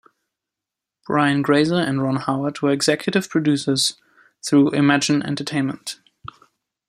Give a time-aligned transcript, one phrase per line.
[1.05, 3.97] Brian Grazer and Ron Howard were executive producers
[4.43, 5.99] through Imagine Entertainment.